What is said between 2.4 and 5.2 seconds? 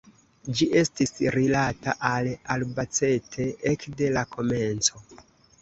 Albacete ekde la komenco.